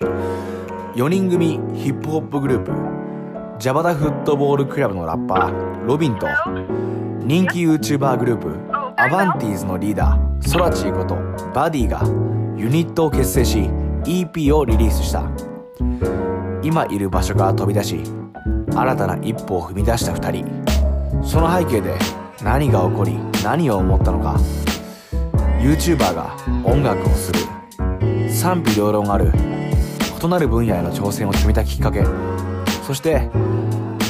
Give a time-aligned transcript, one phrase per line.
[0.00, 2.72] 4人組ヒップホップグループ
[3.58, 6.26] ジャバダフットボールクラブのラッパーロビンと
[7.20, 8.54] 人気 YouTuber グループ
[8.98, 11.16] アバンティーズのリーダーソラチーこと
[11.54, 12.02] バディが
[12.58, 13.70] ユニットを結成し
[14.04, 15.24] EP をリリースした。
[16.62, 18.00] 今いる場所から飛び出し
[18.74, 21.24] 新たな一歩を踏み出した2人。
[21.24, 21.94] その背景で
[22.42, 24.36] 何が起こり何を思ったのか。
[25.60, 27.40] YouTuber が音楽をする。
[28.30, 29.32] 賛否両論ある
[30.22, 32.04] 異なる分野への挑戦を決めたきっかけ。
[32.86, 33.28] そして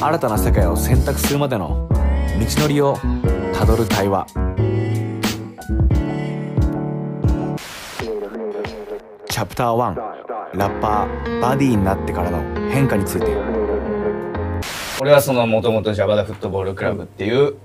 [0.00, 2.98] 新たな世界を選択するまでの道のりを
[3.52, 4.26] たどる対話。
[9.28, 9.96] チャプター1
[10.56, 13.26] ラッパーバディになってからの変化について。
[15.00, 17.56] 俺はそのもともとジャバダフットボールクラブっていう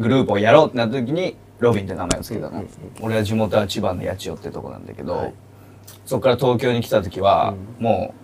[0.00, 2.64] グループをやろうってなった時にロビンって名前を付けたの、
[3.00, 5.32] 俺は地元は千葉の八千代ってとこなんだけど、
[6.04, 8.14] そこから東京に来た時は、も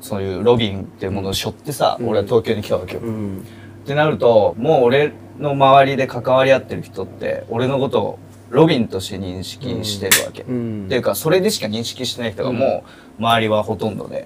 [0.00, 8.18] うそういうロビンっていうものを背負ってさ、俺は東京に来たわけよ、ってなるともう俺の周りで関わり合ってる人って俺のことを
[8.50, 12.84] ロビンとして認識してるわけ、っていうかそれでしか認識してない人がも
[13.18, 14.24] う周りはほとんどで、っ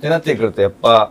[0.00, 1.10] てなってくるとやっぱ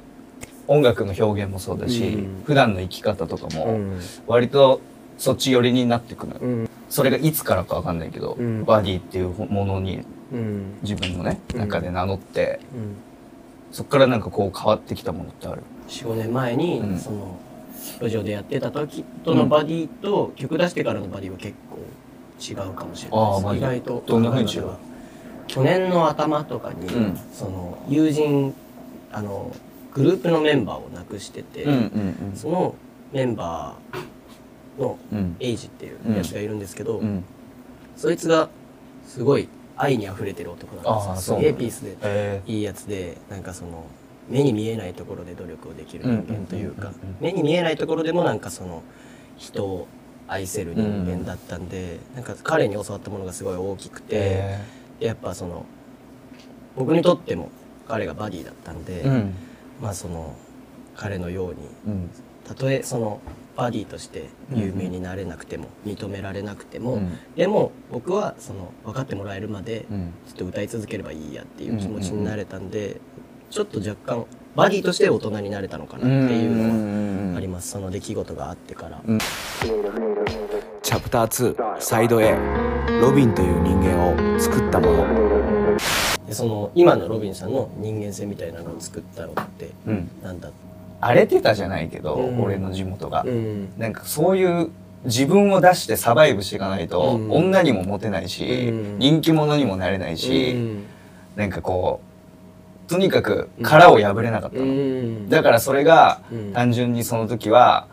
[0.67, 3.79] 音楽の表現もそうだし、普段の生き方とかも
[4.27, 4.81] 割と
[5.17, 10.05] そっち寄りになってくる、それがいつからかわかんないけど、バディっていうものに
[10.81, 12.59] 自分のね、中で名乗って、
[13.71, 16.99] そっからなんかこう変わってきたものってある？45年前に、うん。
[16.99, 17.37] その
[17.99, 21.77] 路上でやってた時とのバディと、曲出してからのバディは結構
[22.41, 24.71] 違うかもしれあない意外とどんな風に違う
[25.47, 27.19] 去年の頭とかに、うん。
[27.33, 28.53] その友人
[29.11, 29.55] あの
[29.93, 32.75] グループのメンバーを亡くしてて、んその
[33.13, 35.35] メンバーのうん。
[35.39, 37.23] エイジっていうやつがいるんですけど、うん。
[37.95, 38.49] そいつが
[39.07, 40.81] すごい愛に溢れてる男な
[41.11, 41.37] んですよ。
[41.37, 43.85] すげえピースでえいいやつでなんかその
[44.29, 48.83] 目に見えないところで努力をできる人間というかうんうんうんうん目に見えないところでもなんかその
[49.37, 49.87] 人を
[50.27, 54.65] 愛せる人間だったんで、なんか彼に教わったものがすごい大きくて、え
[54.99, 55.65] でやっぱその
[56.75, 57.51] 僕にとっても
[57.87, 59.33] 彼がバディだったんで、うん。
[59.81, 60.35] まあその
[60.95, 61.55] 彼のように
[61.87, 62.09] うん
[62.47, 63.19] たとえその
[63.55, 67.17] バディとして有名になれなくても、認められなくても、うん。
[67.35, 70.13] でも僕はその分かってもらえるまでうん。
[70.27, 72.99] ずっと歌い続ければいいやっていう気持ちになれたんで、
[73.49, 74.25] ちょっと若干
[74.55, 77.69] バディとして大人になれたのかなっていうのはあります。
[77.71, 79.19] その出来事があってから、うん。
[79.19, 82.37] チャプター2サイド A
[83.01, 85.77] ロビンという人間を作ったもの。
[86.27, 90.09] でその今のロビンさんの人間性みたいなのを作ったのってうん。
[90.21, 90.49] なんだ
[91.01, 92.41] 荒れてたじゃないけど、うん。
[92.41, 93.69] 俺の地元が、うん。
[93.77, 94.69] なんかそういう
[95.03, 97.31] 自分を出してサバイブしていかないと、うん。
[97.31, 98.99] 女にもモテないし、うん。
[98.99, 100.83] 人気者にもなれないし、うん。
[101.35, 102.01] なんかこ
[102.87, 105.29] うとにかく殻を破れなかったの、うん。
[105.29, 106.53] だからそれがうん。
[106.53, 107.87] 単純にその時は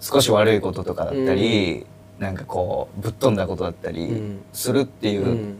[0.00, 1.86] 少し悪いこととかだったり、
[2.18, 4.40] なんかこうぶっ飛んだことだったりうん。
[4.52, 5.58] するっていううん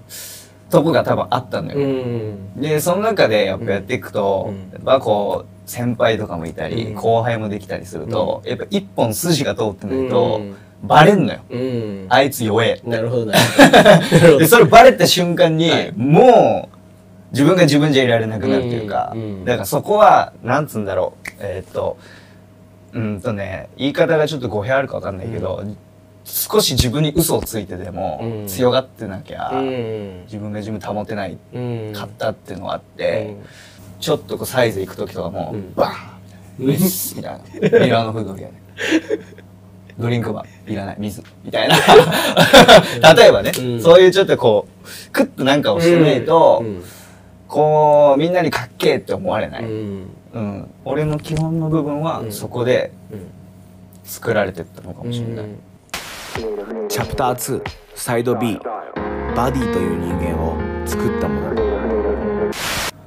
[0.71, 1.83] とこが多分あったのよ、う
[2.59, 2.61] ん。
[2.61, 4.73] でその中でやっぱやっていくと、うん。
[4.73, 6.95] やっぱこう先輩とかもいたり、うん。
[6.95, 10.57] 後輩もできたりすると、やっぱ一本筋が通ってないと、うん。
[10.83, 12.07] バレんのよ、うん。
[12.09, 13.35] あいつ弱えなるほどな
[14.39, 15.93] でそれバレた瞬間に、はい。
[15.97, 16.77] もう
[17.33, 19.15] 自分が自分じゃいられなくなるというか、
[19.45, 21.29] だからそこはなんつうんだろう。
[21.41, 21.97] えーっと
[22.95, 25.63] うんとね言い方がちょっと語弊あるかわかんないけど、
[26.29, 33.35] 少し自分に嘘をついてでも、うん強がってなきゃ、うん自分が自分保てないうんかったっていうのがあって、
[33.99, 36.67] ちょっとこうサイズ行く時とかも、うんバーン
[37.17, 37.87] みたいな、みたいな。
[37.87, 38.55] ミラーのフードリアで。
[39.99, 41.23] ドリンクバーいらない、水。
[41.45, 41.77] みたいな。
[43.15, 46.85] 例えばね、うんそういうちょっとこう、クッとなんかをしてないと、うん
[47.49, 49.65] こう、みんなにかっけえって思われない。
[49.65, 50.03] ううん。
[50.59, 53.21] ん俺の基本の部分はうんそこでうん
[54.05, 55.47] 作られてったのかもしれない。
[56.89, 57.63] チャプター2
[57.97, 58.61] サイド B
[59.35, 60.57] バディという人間を
[60.87, 62.53] 作ったもの。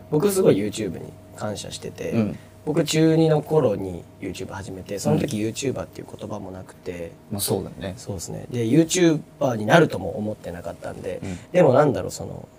[0.09, 2.39] 僕すごい YouTube に感謝してて、うん。
[2.65, 7.93] 僕中2の頃に YouTube 始めてその時 YouTuber っていう言葉もなくて、まあそうだね。
[7.95, 8.47] そうですね。
[8.51, 11.39] で YouTuber になるとも思ってなかったんで、うん。
[11.53, 12.49] でもなんだろうその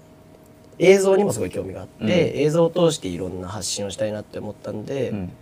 [0.78, 2.10] 映像にもすごい興味があって、うん。
[2.10, 5.32] 映像を通していろんな発信をしたいなって思ったんで、うん。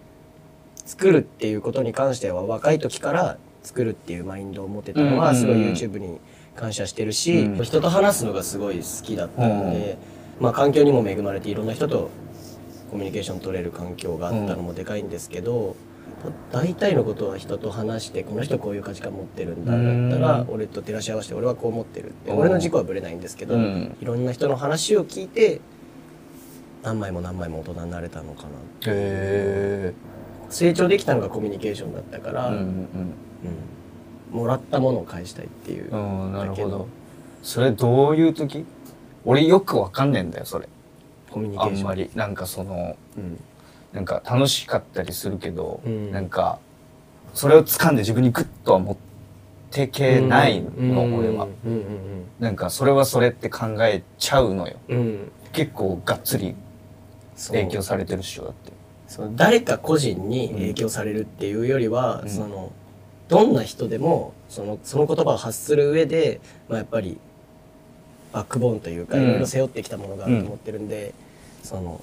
[0.85, 6.19] 作るっていうことに関しては若い時から作るっていうマインドを持ってたのはうんすごい YouTube に
[6.57, 7.65] 感謝してるし、うん。
[7.65, 9.99] 人と話すのがすごい好きだったので、
[10.41, 12.11] まあ環境にも恵まれていろんな人と
[12.91, 15.77] コミュニケーション取れる環境があったのもでかいんですけど、
[16.53, 20.55] 大体のことは人と話してこの人こういう価値観持ってるんだだったらうん。
[20.55, 22.35] 俺と照らし合わせて俺はこう思ってるってう。
[22.35, 22.39] ん。
[22.39, 23.97] 俺の軸はぶれないんですけど、うん。
[24.01, 25.61] いろんな人の話を聞いて
[26.83, 28.49] 何枚も何枚も大人になれたのかな
[28.87, 29.93] へ
[30.49, 32.89] 成長できたのがコミュニケーションだったから、えうん
[33.45, 34.39] うん。
[34.39, 35.91] もらったものを返したいっていう、
[36.33, 36.87] なるほど。
[37.43, 38.65] それどういう時？
[39.25, 40.69] 俺よくわかんねえんだよそれ。
[41.31, 41.79] コミュニケーション。
[41.79, 42.11] あんまり。
[42.15, 43.41] なんかそのうん。
[43.93, 46.13] なんか楽しかったりするけど、うん。
[46.13, 46.59] なんか
[47.35, 48.97] それを掴んで自分にグッとは持っ
[49.71, 50.71] てけないの、
[51.05, 51.15] うん。
[51.17, 51.49] 俺は。
[52.39, 54.77] なんかそれはそれって考えちゃうのよ。
[54.89, 54.97] うん。
[54.97, 56.55] うん結構がっつり
[57.49, 58.73] 影響されてるっしょだって。
[59.09, 62.29] その誰か個人に影響されるっていうよりは、うん。
[62.29, 62.71] その
[63.31, 67.17] どんな人でもそのその言葉を発する上で、まあ、やっぱり
[68.33, 69.23] バックボーンというかうん。
[69.23, 71.15] いろいろ背負ってきたものがあると思ってるんで、
[71.63, 72.01] その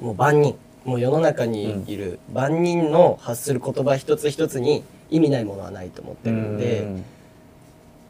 [0.00, 7.04] もう万人もう世の中にいる万人の発する言葉一つ一つに意味ないものはないと思ってるんで、うん。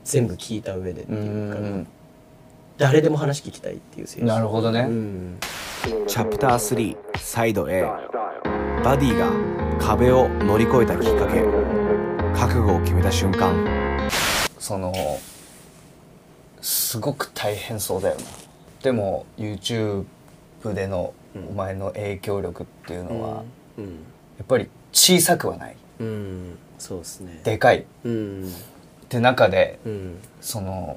[0.05, 1.87] 全部聞いた上でってういうか、ん。
[2.79, 5.39] 誰でも話聞きたいっていう精神なるほどね、うん。
[6.07, 7.83] チャプター3サイド A
[8.85, 9.33] バディが
[9.81, 11.43] 壁を乗り越えたきっかけ
[12.39, 13.53] 覚悟を決めた瞬間。
[14.61, 14.93] その
[16.61, 18.23] すごく大変そうだよな。
[18.81, 20.05] でも YouTube
[20.73, 21.15] での
[21.51, 23.43] お前の影響力っていうのは、
[23.77, 23.85] うん。
[23.87, 23.91] や
[24.45, 25.77] っぱり小さくはない。
[25.99, 26.59] うん。
[26.79, 27.41] そうですね。
[27.43, 27.81] でかい。
[27.81, 28.53] っうん。
[29.09, 30.19] て中でうん。
[30.41, 30.97] その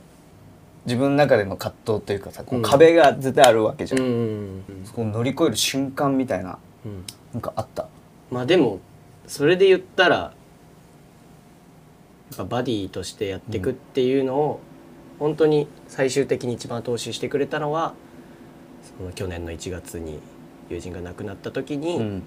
[0.86, 2.62] 自分の中での葛藤というかさこううん。
[2.62, 4.64] 壁が絶対あるわけじゃん、うん。
[4.86, 7.04] そこを乗り越える瞬間みたいなうん。
[7.34, 7.88] なんかあった？
[8.30, 8.80] まあでも
[9.26, 10.34] それで言ったらや
[12.34, 14.60] っぱバディとしてやっていくっていうのを
[15.20, 17.94] 本当に最終的に一番投資してくれたのは
[18.98, 20.20] その去年の1月に
[20.70, 22.24] 友人が亡くなった時に、うん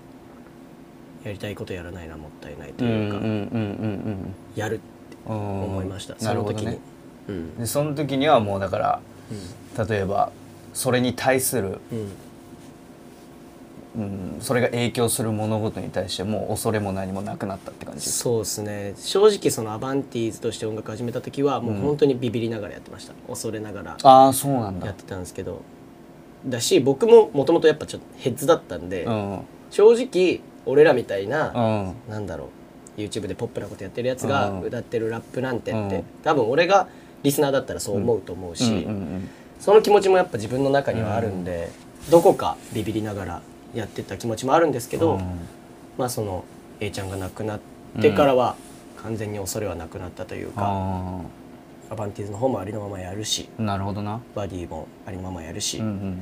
[1.25, 4.35] やりたいことやらないのはもったいないというか、うん。
[4.55, 6.79] やるって思いました、その時に、なるほどね。
[7.29, 7.59] うん。
[7.61, 9.01] でその時にはもうだから
[9.89, 10.33] 例えば
[10.75, 11.79] それに対する、
[13.97, 18.95] うんうん、それが影響する物事に対してもう恐れも何もなくなったって感じそうですね。
[18.97, 24.87] 正直そのアバンティーズとして音楽始めた時はもう本当にビビりながらやってました、恐れながらああそうなんだ。
[24.87, 25.63] やってたんですけど。
[26.47, 29.41] だし僕ももともとやっぱちょっとヘッズだったんで、うん。
[29.71, 32.13] 正直俺らみたいな、うん。
[32.13, 32.51] なんだろ
[32.97, 34.61] う YouTube でポップなことやってるやつがうん。
[34.63, 36.05] 歌ってるラップなんてって、うん。
[36.23, 36.89] 多分俺が
[37.23, 39.29] リスナーだったらそう思うと思うし、うんうん
[39.61, 41.71] その気持ちもやっぱ自分の中にはあるんで、
[42.11, 43.43] どこかビビりながら
[43.75, 45.21] やってた気持ちもあるんですけど、
[45.99, 46.45] まあその
[46.81, 47.61] A ちゃんが亡くなっ
[48.01, 48.57] てからは
[49.03, 51.21] 完全に恐れはなくなったというか、あ
[51.91, 54.21] アバンティーズの方もありのままやるしあなるほどな。
[54.35, 56.19] バディもありのままやるし、うんうんうん。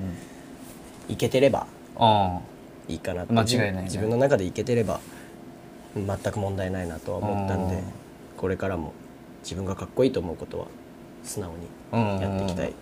[1.09, 1.67] いけてれば
[1.97, 2.41] あ
[2.89, 3.83] いいかなって間違いないね。
[3.85, 5.01] 自分の中でいけてれば
[5.95, 7.83] 全く問題ないなとは思ったんでうん。
[8.37, 8.93] これからも
[9.43, 10.67] 自分がかっこいいと思うことは
[11.23, 11.53] 素直
[11.93, 12.75] にやっていきたい。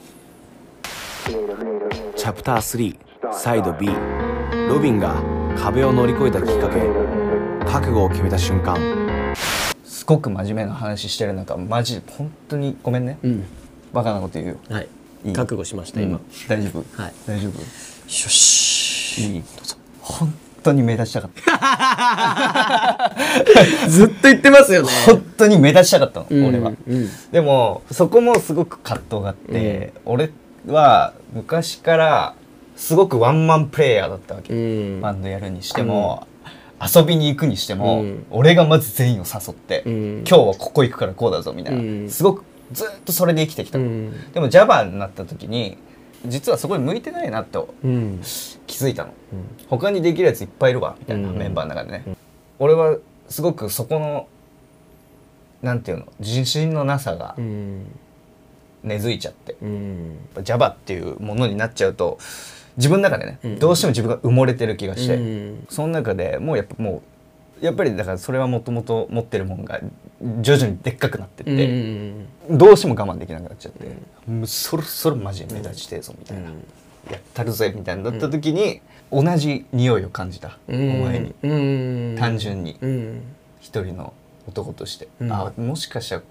[2.17, 2.97] チャプター
[3.31, 3.89] 3サイド B
[4.71, 5.21] ロビンが
[5.59, 6.79] 壁を乗り越えたきっかけ
[7.69, 8.79] 覚悟を決めた瞬間。
[9.83, 13.19] すごく真面目な話してる中マジで本当にごめんね。
[13.25, 13.45] うん。
[13.93, 14.57] バカなこと言うよ。
[14.71, 14.89] はい。
[15.25, 15.33] いい？
[15.33, 16.23] 覚悟しました今、うん。
[16.47, 17.03] 大丈夫？
[17.03, 17.15] はい。
[17.27, 17.59] 大丈夫？
[17.59, 17.65] よ
[18.07, 19.35] し。
[19.35, 19.43] いい？
[20.03, 20.33] 本
[20.63, 23.11] 当に目立ちたかった。
[23.91, 24.89] ずっと言ってますよね。
[25.05, 26.71] 本当に目立ちたかったの、俺は。
[26.87, 27.09] うん。
[27.33, 30.31] でもそこもすごく葛藤があって、俺
[30.69, 32.35] は昔から
[32.81, 34.57] すごくワンマンプレイヤーだったわけ、う
[34.97, 35.01] ん。
[35.03, 36.27] バンドやるにしても、
[36.81, 38.27] 遊びに行くにしても、うん。
[38.31, 40.25] 俺がまず全員を誘って、うん。
[40.27, 42.11] 今日はここ行くからこうだぞみたいな、うん。
[42.11, 44.33] すごくずっとそれで生きてきた、うん。
[44.33, 45.77] でも Java になった時に
[46.25, 48.21] 実はそこに向いてないなってうん。
[48.67, 49.13] 気づいたの、
[49.69, 51.37] 他にできるやついっぱいいるわみたいな、うん。
[51.37, 52.05] メンバーの中でね、
[52.59, 52.97] 俺は
[53.29, 54.27] すごくそこの
[55.61, 57.85] なんていうの自信のなさがうん。
[58.83, 60.19] 根付いちゃって、うん。
[60.43, 62.19] Java っていうものになっちゃうと
[62.81, 63.59] 自分の中でね、うん。
[63.59, 65.67] どうしても自分が埋もれてる気がして、うん。
[65.69, 67.03] その中でもうやっぱも
[67.61, 69.81] うやっぱりだからそれはもともと持ってるもんが
[70.41, 71.71] 徐々にでっかくなってって、
[72.49, 72.59] うん。
[72.59, 73.87] どうしても我慢できなくなっちゃって、
[74.31, 76.57] もうそろそろマジで目立ちてえぞみたいな、うん。
[77.11, 78.81] やったるぜみたいになった時に、
[79.13, 81.03] 同じ匂いを感じた、うん。
[81.03, 81.35] お前に。
[81.43, 81.49] う
[82.15, 82.17] ん。
[82.19, 82.79] 単純に。
[82.81, 83.23] うん。
[83.61, 84.15] 一人の
[84.49, 85.33] 男として、うん。
[85.33, 86.23] あもしかしたら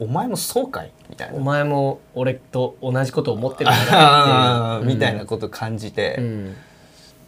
[0.00, 1.36] お前もそうかいみたいな。
[1.36, 6.56] お前も俺と同じことを思ってるんだな みたいなことを感じて、うん。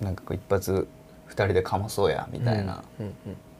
[0.00, 0.88] なんかこう一発
[1.26, 3.08] 二人でかまそうやみたいな、うん。
[3.08, 3.10] っ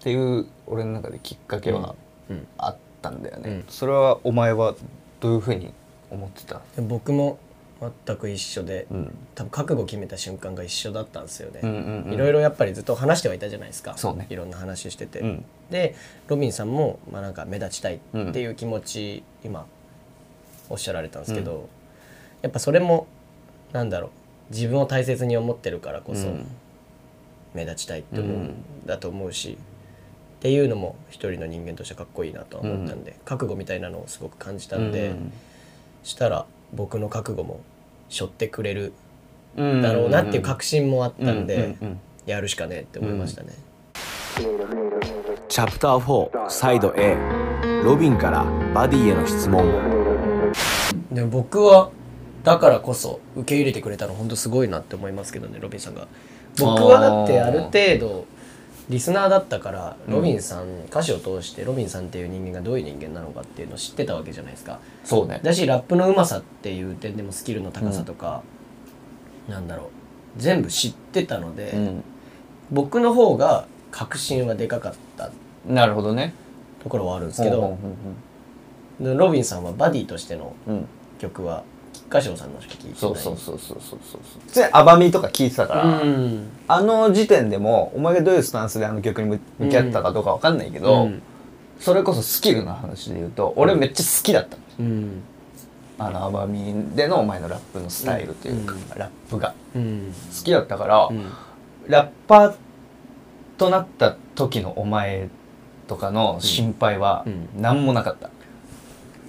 [0.01, 1.95] ていう俺の中できっかけは
[2.29, 2.47] うん。
[2.59, 3.65] あったんだよね、うん。
[3.69, 4.75] それはお前は
[5.21, 5.73] どういうふうに
[6.11, 7.39] 思ってた、で僕も
[7.81, 9.15] 全く一緒で、うん。
[9.35, 12.15] 多分覚悟決めた瞬間が一緒だったんですよね、うんうんうん。
[12.15, 13.97] いろいろやっぱりずっと話してはいたじゃないですか。
[14.15, 14.27] ね。
[14.29, 15.45] いろんな話してて、うん。
[15.71, 15.95] で
[16.29, 18.01] ロビンさんも、まあ、なんか目立ちたいっ
[18.33, 19.67] ていう気持ち、今
[20.69, 21.69] おっしゃられたんですけど、
[22.43, 23.07] やっぱそれも
[23.73, 24.11] なんだろう
[24.53, 26.47] 自分を大切に思ってるからこそうん。
[27.53, 29.59] 目立ちたいって思うんだと思うし、
[30.39, 35.33] っていうのも一人の人間としてかっこいいなとは思ったんで、覚悟みたいなのをすごく感じたんで、うん。
[36.05, 37.61] したら僕の覚悟も
[38.09, 38.93] 背負ってくれる
[39.57, 39.83] うん。
[39.83, 41.77] だろうなっていう確信もあったんで、
[42.27, 43.49] やるしかねえって思いましたね。
[45.49, 47.17] チャプター4サイド A
[47.85, 49.65] ロビンからバディへの質問。
[51.11, 51.91] でも僕は
[52.45, 56.07] だからこそ受け入れてくれたの本当すごいなって思いますけどねロビンさんが。
[56.59, 58.27] 僕はだってある程度
[58.91, 64.81] リスナーだったからロビンさん、歌詞を通してロビンさんっていう人間がどういう人間なのかっていうのを知ってたわけじゃないですか。
[65.05, 65.39] そうね。
[65.45, 68.43] だしラップのうまさっていう点でもスキルの高さとか、
[69.49, 69.87] なんだろう。
[70.37, 72.05] 全部知ってたので、うん。
[72.73, 75.31] 僕の方が確信はでかかった
[75.67, 76.35] なるほどね。
[76.83, 77.79] ところはあるんですけど、
[79.01, 80.87] ロビンさんはバディとしてのうんうん。
[81.21, 81.63] 曲は
[82.01, 82.95] 菊花賞さんのしか聴いてない。
[82.97, 84.21] そうそうそうそうそうそう。
[84.47, 86.49] 普通にアバミとか聞いてたから、うん。
[86.67, 91.23] あの時点でもお前がどういうスタンスであの曲に向向き合ったかどうかわかんないけど、うん。
[91.79, 94.57] それこそスキルの話で言うと俺めっちゃ好きだった。
[94.57, 95.23] のうん。
[95.99, 98.99] あのアバミでのお前のラップのスタイルというか、うん。
[98.99, 99.55] ラップが。
[99.77, 100.15] うん。
[100.37, 101.27] 好きだったから、うん。
[101.87, 102.55] ラッパー
[103.59, 105.29] となった時のお前
[105.87, 107.49] とかの心配はうん。
[107.57, 108.31] 何もなかった、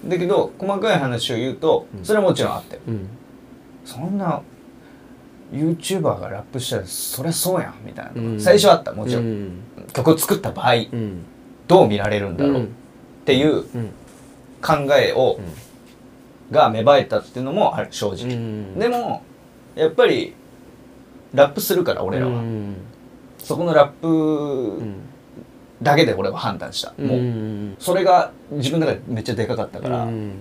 [0.05, 3.07] だけど細かい話を言うとそれはもちろんあったよ、うん。
[3.85, 4.41] そんな
[5.51, 8.11] YouTuber がラップしたらそりゃそうやんみたいな。
[8.15, 8.39] うん。
[8.41, 9.51] 最初はあったもちろん、うん。
[9.93, 11.23] 曲を作った場合うん。
[11.67, 12.63] どう見られるんだろう。
[12.63, 12.67] っ
[13.25, 13.91] ていううん。
[14.61, 15.39] 考えを、
[16.51, 18.79] が芽生えたっていうのもある正う直、ん。
[18.79, 19.23] でも
[19.75, 20.33] やっぱり
[21.33, 22.75] ラップするから俺らは、うん。
[23.37, 23.91] そこのラッう
[24.79, 24.95] プん
[25.81, 30.33] だけで俺は判断した、もううんそれが自分の中でめっちゃでかかったから、うん。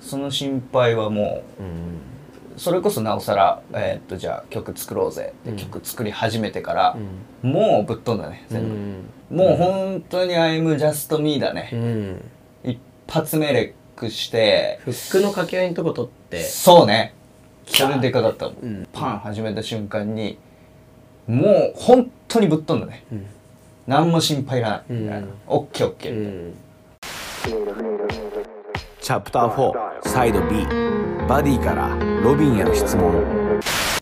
[0.00, 6.96] その心配はもうそれこそなおさら、えーっとじゃあ曲作ろうぜって曲作り始めてから
[7.42, 7.52] う、ん。
[7.52, 12.24] もうぶっ飛んだね全部、もう本当に「I'm just me」だね、うん。
[12.64, 12.78] 一
[13.08, 17.14] 発目レックしてフックの掛け合いのとこ取ってそうね。
[17.66, 18.50] それでかかった
[18.92, 20.38] パン始めた瞬間に
[21.26, 23.04] もう本当にぶっ飛んだね。
[23.12, 23.26] うん
[23.86, 24.82] 何も心配いらない。
[24.88, 26.54] みたオッケーオッケうー、ん
[29.00, 30.66] チャプター4サイド B
[31.28, 33.60] バディからロビンへの質問。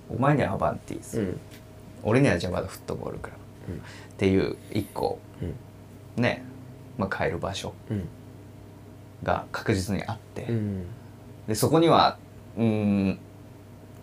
[0.09, 1.41] お前にはアバンティーズ、うん。
[2.03, 3.37] 俺にはジャバダフットボールクラ
[3.67, 3.79] ブ、うん。
[3.79, 3.83] っ
[4.17, 6.23] ていう一個うん。
[6.23, 6.45] ね
[6.97, 8.09] まあ変える場所うん。
[9.23, 10.87] が確実にあって、うん。
[11.47, 12.17] でそこには
[12.57, 13.19] うーん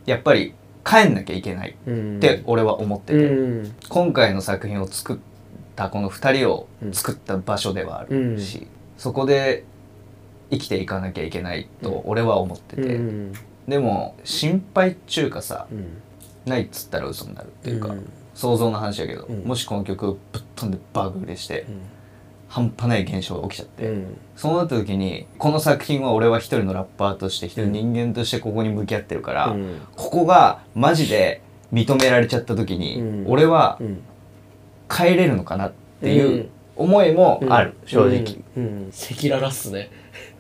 [0.06, 0.54] やっぱり
[0.86, 2.18] 帰んなきゃいけないうん。
[2.18, 3.76] って俺は思ってて、うん。
[3.90, 5.18] 今回の作品を作っ
[5.82, 9.64] たこの2人を作った場所ではあるし、そこで
[10.52, 13.34] 生きていかなきゃいけないと俺は思ってて、うん。
[13.68, 15.88] でも心配っちゅうかさうん
[16.44, 18.10] ないっつったら嘘になるっていうか、うん。
[18.34, 19.44] 想像の話だけど、うん。
[19.44, 21.82] もしこの曲ぶっ飛んで爆売れして、うん。
[22.48, 24.18] 半端ない現象が起きちゃって、うん。
[24.36, 29.82] そうなった時にこの作品は俺は一人のラッパーとして一人の人間としてここに向き合ってるから、うん。
[29.96, 33.26] ここがマジで認められちゃった時に、うん。
[33.28, 33.80] 俺は
[34.92, 38.64] うん帰れるのかなっていう思いもある、正直、うん。
[38.64, 38.90] うん。
[38.90, 39.90] 赤裸々っすね。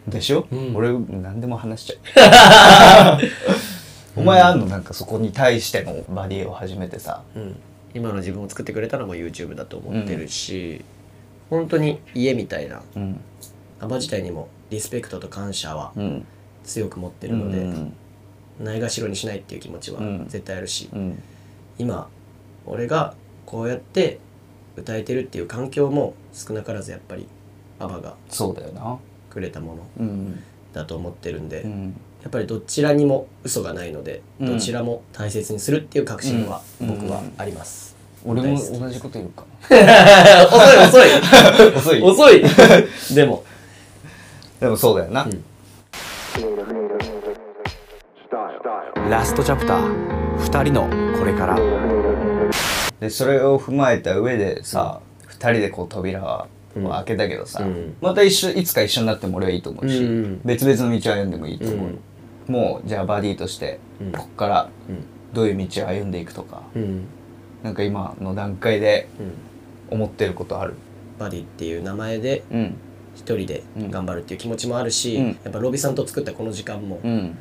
[0.07, 0.75] でしょ、うん。
[0.75, 3.21] 俺何でも話しちゃう。
[4.19, 7.21] お前あんのなんかそこに対してのバディを始めてさ。
[7.35, 7.55] うん。
[7.93, 10.83] 今の自分を作ってくれたのも YouTube だと思ってるし、
[11.49, 13.19] 本当に家みたいなうん。
[13.79, 16.25] アバ自体にもリスペクトと感謝はうん。
[16.63, 17.93] 強く持ってるので、うん。
[18.59, 20.25] ないがしろにしないっていう気持ちはうん。
[20.27, 21.21] 絶対あるし、うん。
[21.77, 22.07] 今
[22.65, 23.15] 俺が
[23.45, 24.19] こうやって
[24.77, 27.27] 歌えてるっていう環境も少なからずやっぱり
[27.79, 28.97] アバがそうだよな。
[29.29, 30.43] くれたものうん。
[30.73, 31.95] だと思ってるんで、うん。
[32.21, 34.47] やっぱりどちらにも嘘がないので、うん。
[34.53, 36.87] どちらも大切にするっていう確信はうん。
[36.99, 39.75] 僕はあります、俺も大好き同じこと言うか遅
[40.73, 41.11] い遅い。
[41.75, 42.01] 遅い。
[42.01, 42.43] 遅い。
[43.15, 43.43] でも。
[44.59, 45.43] でもそうだよな、ん。
[49.09, 50.87] ラストチャプター2人の
[51.17, 51.55] これから
[53.01, 56.47] でそれを踏まえた上でさ、二人でこう扉を
[56.89, 57.95] 開けたけどさ、うん。
[57.99, 60.41] また一緒いつか一緒になっても俺はいいと思うし、うん。
[60.45, 61.87] 別々の道を歩んでもいいと思
[62.47, 64.11] う、もうじゃあバディとしてうん。
[64.11, 65.03] こっからうん。
[65.33, 67.05] どういう道を歩んでいくとか、うん。
[67.63, 69.09] なんか今の段階で
[69.89, 69.97] うん。
[69.97, 70.75] 思ってることある？
[71.17, 72.75] バディっていう名前でうん。
[73.15, 75.27] 一人で頑張るっていう気持ちもあるし、うん。
[75.43, 77.35] やっぱロビさんと作ったこの時間もうん。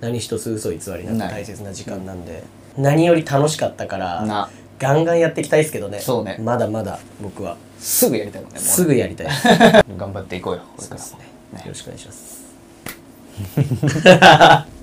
[0.00, 2.42] 何一つ嘘偽りなく大切な時間なんで
[2.78, 4.48] 何より楽しかったからな
[4.80, 6.00] ガンガンやっていきたいですけどね。
[6.00, 6.38] そうね。
[6.40, 7.56] まだまだ僕は。
[7.78, 8.70] すぐやりたいもんねもうね。
[8.70, 9.26] すぐやりたい
[9.96, 11.58] 頑張っていこうよこれそうですね。
[11.58, 12.40] よろしくお願いします